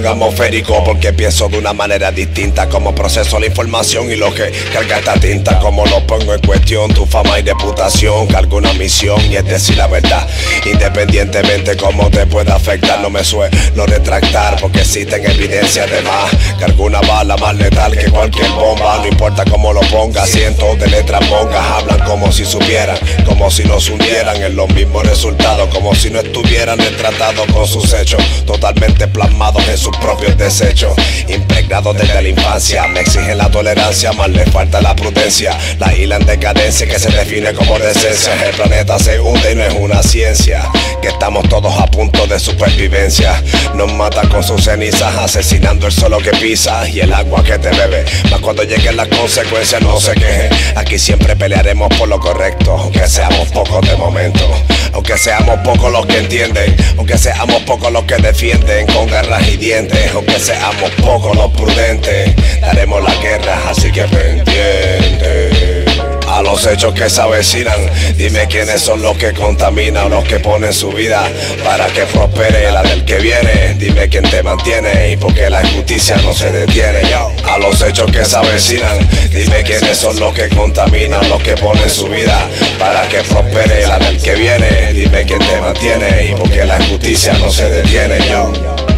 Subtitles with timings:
[0.00, 4.98] numérico porque pienso de una manera distinta como proceso la información y lo que carga
[4.98, 9.36] esta tinta como lo pongo en cuestión tu fama y reputación cargo una misión y
[9.36, 10.26] es decir la verdad
[10.64, 16.84] independientemente cómo te pueda afectar no me suelo retractar porque existen evidencias de más cargo
[16.84, 21.28] una bala más letal que cualquier bomba no importa cómo lo ponga cientos de letras
[21.28, 22.96] mongas hablan como si supieran
[23.26, 27.92] como si nos hundieran en los mismos resultados como si no estuvieran retratados con sus
[27.92, 30.92] hechos totalmente plasmados en propios desechos.
[31.28, 35.56] Impregnados desde la infancia me exigen la tolerancia más les falta la prudencia.
[35.78, 38.32] La isla en decadencia que se define como decencia.
[38.46, 40.68] El planeta se hunde y no es una ciencia
[41.00, 43.42] que estamos todos a punto de supervivencia.
[43.74, 47.70] Nos mata con sus cenizas asesinando el suelo que pisa y el agua que te
[47.70, 48.04] bebe.
[48.30, 50.50] Más cuando lleguen las consecuencias no se queje.
[50.76, 54.46] Aquí siempre pelearemos por lo correcto aunque seamos pocos de momento.
[54.92, 58.86] Aunque seamos pocos los que entienden aunque seamos pocos los que defienden.
[58.86, 65.84] Con garras y aunque seamos pocos los prudentes daremos la guerra así que pendiente
[66.28, 67.78] a los hechos que se avecinan.
[68.16, 71.28] Dime quiénes son los que contaminan, los que ponen su vida
[71.64, 73.74] para que prospere la del que viene.
[73.78, 77.00] Dime quién te mantiene y por qué la injusticia no se detiene.
[77.44, 78.98] A los hechos que se avecinan,
[79.30, 82.48] dime quiénes son los que contaminan, los que ponen su vida
[82.78, 84.92] para que prospere la del que viene.
[84.92, 88.18] Dime quién te mantiene y por qué la injusticia no se detiene.
[88.28, 88.89] Yo.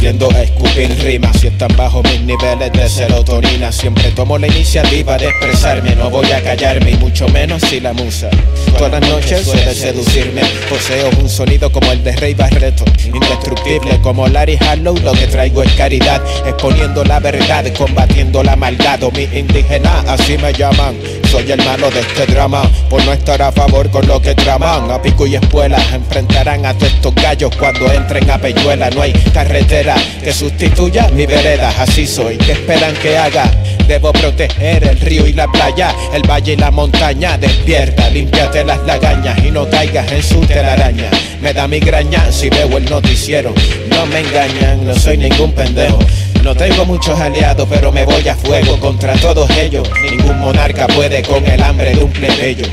[0.00, 3.72] Tiendo a escupir rimas si están bajo mis niveles de serotonina.
[3.72, 7.92] Siempre tomo la iniciativa de expresarme, no voy a callarme y mucho menos si la
[7.92, 8.28] musa.
[8.76, 10.42] Todas las noches suele seducirme.
[10.68, 14.96] Poseo un sonido como el de Rey Barreto, indestructible como Larry Harlow.
[14.98, 19.02] Lo que traigo es caridad, exponiendo la verdad, combatiendo la maldad.
[19.02, 20.94] O mi indígena, así me llaman.
[21.30, 24.90] Soy el malo de este drama, por no estar a favor con lo que traman.
[24.90, 28.88] A pico y espuela enfrentarán a estos gallos cuando entren a Peñuela.
[28.90, 29.94] No hay carretera
[30.24, 31.70] que sustituya mi vereda.
[31.78, 33.50] Así soy, ¿qué esperan que haga?
[33.86, 37.36] Debo proteger el río y la playa, el valle y la montaña.
[37.36, 41.10] Despierta, límpiate las lagañas y no caigas en su telaraña.
[41.42, 43.54] Me da migraña si veo el noticiero.
[43.90, 45.98] No me engañan, no soy ningún pendejo.
[46.42, 49.88] No tengo muchos aliados, pero me voy a fuego contra todos ellos.
[50.02, 52.66] Ningún monarca puede con el hambre de un plebeyo.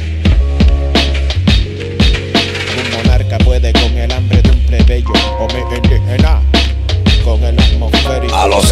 [2.76, 5.14] Ningún monarca puede con el hambre de un plebeyo.
[5.40, 5.66] O me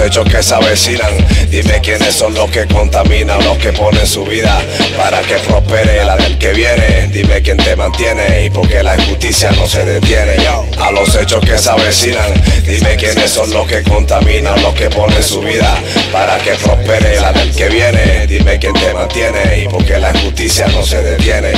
[0.04, 1.14] hechos que se avecinan,
[1.50, 4.62] dime quiénes son los que contaminan, los que ponen su vida
[4.98, 7.08] para que prospere la del que viene.
[7.12, 10.34] Dime quién te mantiene y por qué la injusticia no se detiene.
[10.80, 12.34] A los hechos que se avecinan,
[12.66, 15.76] dime quiénes son los que contaminan, los que ponen su vida
[16.12, 18.28] para que prospere la del que viene.
[18.28, 21.54] Dime quién te mantiene y por qué la injusticia no se detiene.